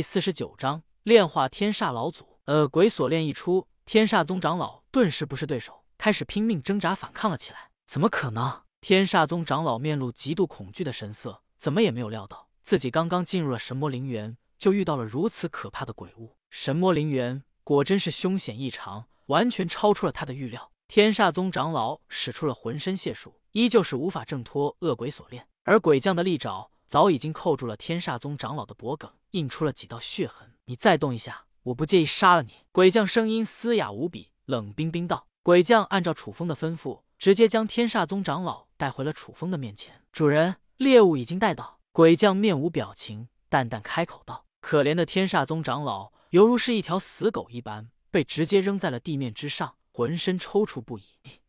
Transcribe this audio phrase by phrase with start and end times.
[0.00, 2.38] 第四十九章炼化天煞老祖。
[2.46, 7.68] 呃，鬼锁链一出，天煞宗长老顿时不是对手，开始拼命挣扎反抗了起来。
[7.86, 8.62] 怎么可能？
[8.80, 16.34] 天煞宗长老面露极度恐惧的神色，怎么也没有料到自己刚刚进入了神魔陵园，就遇到了如此可怕的鬼物。
[16.48, 20.72] 神魔陵园果真是凶险异常，完全超出了他的预料。
[20.88, 26.70] 天煞宗长老使出了浑身解数，依旧是无法挣脱恶鬼锁链，而鬼将的利爪。
[26.90, 30.54] 早已经扣住了天煞宗长老的脖颈，印出了几道血痕。
[30.64, 32.64] 你再动一下，我不介意杀了你。
[32.72, 40.02] 鬼将声音嘶哑无比，冷冰冰道：“鬼将按照楚风的吩咐，直接将天煞宗长老带回了楚风的面前。
[40.10, 51.04] 主人，猎物已经带到。”鬼将面无表情，淡淡开口道：“可怜的天煞宗长老，犹如是一条死狗一般，被直接扔在了地面之上，浑身抽搐不已。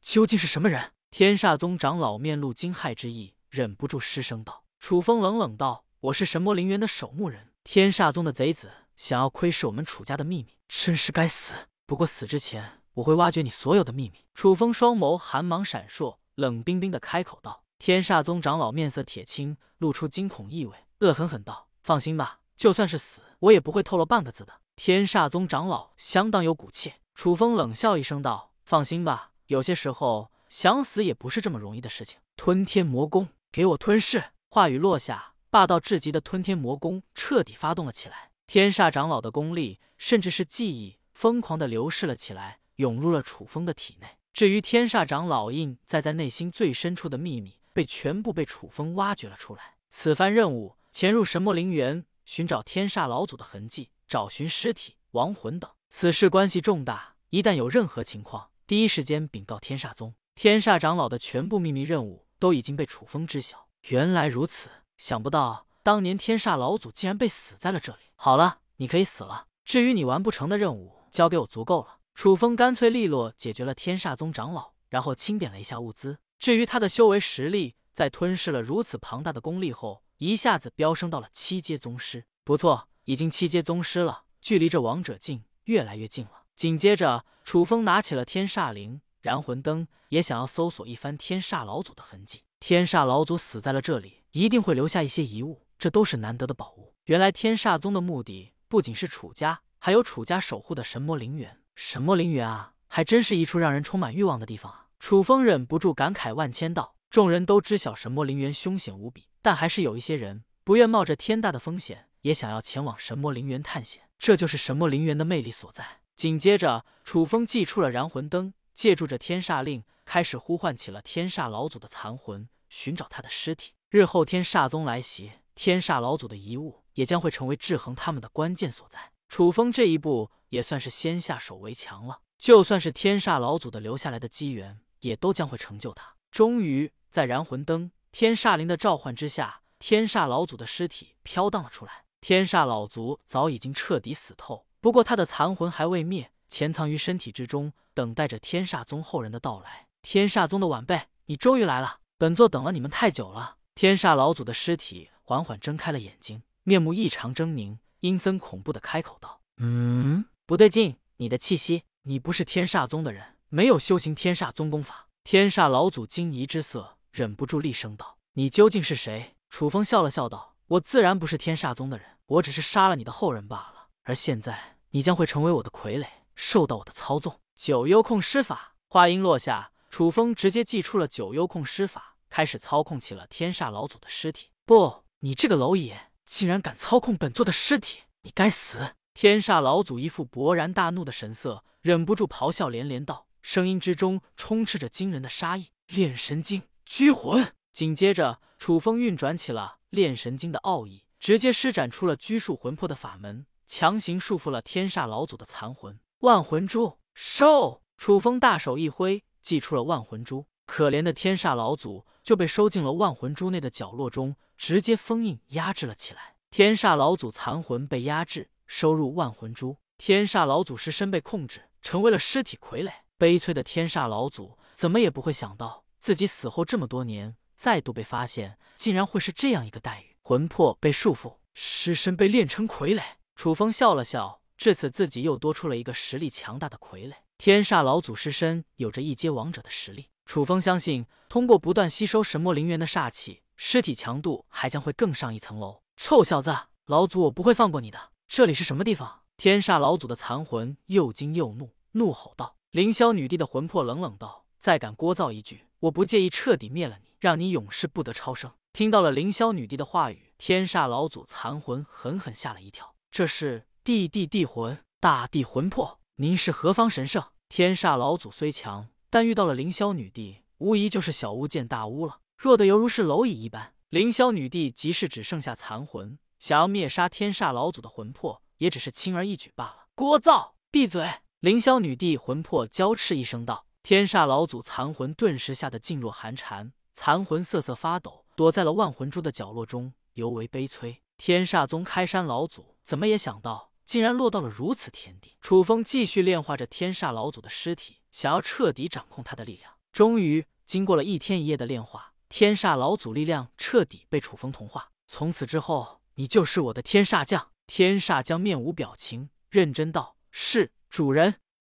[0.00, 4.62] 究竟是什么人？”天煞宗长老面露惊骇之意，忍不住失声道。
[4.86, 11.54] 楚风冷冷道：“我是神魔陵园的守墓人，天煞宗的贼子想要窥视我们楚家的秘密，真是该死。
[11.86, 32.20] 不过死之前，我会挖掘你所有的秘密。”楚风双眸寒芒闪烁，冷冰冰的开口道：“天煞宗长老面色铁青，露出惊恐意味，恶狠狠道：‘放心吧，就算是死，我也不会透露半个字的。’天煞宗长老相当有骨气。”楚风冷笑一声道：“放心吧，有些时候想死也不是这么容易的事情。
[32.36, 38.30] 吞天魔功，给我吞噬！”话语落下，霸道至极的吞天魔功彻底发动了起来。
[38.46, 44.18] 天煞长老的功力，甚至是记忆，疯狂的流逝了起来，涌入了楚风的体内。
[44.32, 49.74] 至于天煞长老印在在内心最深处的秘密，被全部被楚风挖掘了出来。
[49.90, 55.70] 此番任务，潜入神魔陵园，寻找天煞老祖的痕迹，找寻尸体、亡魂等。
[55.90, 60.14] 此事关系重大，一旦有任何情况，第一时间禀告天煞宗。
[60.34, 63.65] 天煞长老的全部秘密任务，都已经被楚风知晓。
[63.88, 67.98] 原来如此，想不到当年天煞老祖竟然被死在了这里。
[68.16, 69.46] 好了，你可以死了。
[69.64, 71.98] 至于你完不成的任务，交给我足够了。
[72.12, 76.18] 楚风干脆利落解决了天煞宗长老，然后清点了一下物资。
[76.40, 82.24] 至于他的修为实力，在吞噬了如此庞大的功力后，一下子飙升到了七阶宗师。
[82.42, 86.42] 不错，已经七阶宗师了，距离这王者境越来越近了。
[86.56, 92.42] 紧接着，楚风拿起了天煞灵、燃魂灯，也想要搜索一番天煞老祖的痕迹。
[92.58, 96.94] 天煞老祖死在了这里，一定会留下一些遗物，这都是难得的宝物。
[97.04, 101.60] 原来天煞宗的目的不仅是楚家，还有楚家守护的神魔陵园。
[101.74, 104.86] 神魔陵园啊，还真是一处让人充满欲望的地方啊！
[104.98, 106.94] 楚风忍不住感慨万千道。
[107.10, 114.02] 众人都知晓神魔陵园凶险无比，但还是有一些人不愿冒着天大的风险，也想要前往神魔陵园探险。
[114.18, 116.00] 这就是神魔陵园的魅力所在。
[116.16, 119.82] 紧接着，楚风祭出了燃魂灯，借助着天煞令。
[120.04, 123.72] 开始呼唤起了天煞老祖的残魂，寻找他的尸体。
[123.90, 129.10] 日后天煞宗来袭，天煞老祖的遗物也将会成为制衡他们的关键所在。
[129.28, 136.14] 楚风这一步也算是先下手为强了，就算是天煞老祖的留下来的机缘，也都将会成就他。
[136.30, 142.04] 终于，在燃魂灯、天煞灵的召唤之下，天煞老祖的尸体飘荡了出来。
[142.20, 149.88] 天煞老祖早已经彻底死透，不过他的残魂还未灭，潜藏于身体之中，等待着天煞宗后人的到来。
[150.00, 151.98] 天煞宗的晚辈，你终于来了！
[152.16, 153.58] 本座等了你们太久了。
[153.74, 173.88] 天煞老祖的尸体缓缓睁开了眼睛，面目异常狰狞，阴森恐怖的开口道：“嗯，不对劲，你的气息，你不是天煞宗的人，没有修行天煞宗功法。”天煞老祖惊疑之色，忍不住厉声道：“你究竟是谁？”楚风笑了笑道：“我自然不是天煞宗的人，我只是杀了你的后人罢了。
[174.04, 176.06] 而现在，你将会成为我的傀儡，
[176.36, 179.72] 受到我的操纵。”九幽控施法，话音落下。
[179.88, 184.50] 楚风直接祭出了九幽控施法，开始操控起了天煞老祖的尸体。
[184.66, 185.94] 不，你这个蝼蚁，
[186.26, 188.94] 竟然敢操控本座的尸体，你该死！
[189.14, 195.70] 天煞老祖一副勃然大怒的神色，忍不住咆哮连连道，声音之中充斥着惊人的杀意。
[195.86, 197.54] 炼神经拘魂。
[197.72, 205.98] 紧接着，楚风运转起了炼神经的奥义，直接施展出了拘束魂魄的法门，强行束缚了天煞老祖的残魂。
[206.20, 207.82] 万魂珠收！
[207.98, 209.22] 楚风大手一挥。
[209.42, 216.36] 祭出了万魂珠，可怜的天煞老祖就被收进了万魂珠内的角落中，直接封印压制了起来。
[216.50, 222.90] 天煞老祖残魂被压制，收入万魂珠，天煞老祖尸身被控制，成为了尸体傀儡。
[223.18, 233.02] 悲催的天煞老祖怎么也不会想到，自己死后这么多年，再度被发现，竟然会是这样一个待遇：魂魄被束缚，尸身被炼成傀儡。
[233.36, 237.14] 楚风笑了笑，至此自己又多出了一个实力强大的傀儡。
[237.38, 245.82] 天煞老祖尸身有着一阶王者的实力，楚风相信，通过不断吸收神魔灵元的煞气，尸体强度还将会更上一层楼。
[245.96, 246.54] 臭小子，
[246.86, 248.12] 老祖我不会放过你的！
[248.26, 249.20] 这里是什么地方？
[249.36, 262.94] 天煞老祖的残魂又惊又怒，怒吼道：“凌霄女帝的魂魄冷冷道：再敢聒噪一句，我不介意彻底灭了你，让你永世不得超生。”听到了凌霄女帝的话语，天煞老祖残魂狠狠吓了一跳。
[263.10, 267.22] 这是地地地魂，大地魂魄，您是何方神圣？
[267.48, 273.74] 天煞老祖虽强，但遇到了凌霄女帝，无疑就是小巫见大巫了，弱的犹如是蝼蚁一般。
[273.90, 279.86] 凌霄女帝即使只剩下残魂，想要灭杀天煞老祖的魂魄，也只是轻而易举罢了。
[279.94, 281.08] 聒噪，闭嘴！
[281.38, 283.66] 凌霄女帝魂魄娇斥一声道。
[283.84, 291.00] 天煞老祖残魂顿时吓得噤若寒蝉，残魂瑟瑟发抖，躲在了万魂珠的角落中，尤为悲催。
[291.16, 295.36] 天煞宗开山老祖怎么也想到，竟然落到了如此田地。
[295.40, 299.72] 楚风继续炼化着天煞老祖的尸体，想要彻底掌控他的力量。
[299.92, 304.90] 终于，经过了一天一夜的炼化，天煞老祖力量彻底被楚风同化。
[305.06, 307.52] 从此之后，你就是我的天煞将。
[307.68, 311.36] 天煞将面无表情，认真道：“是主人。”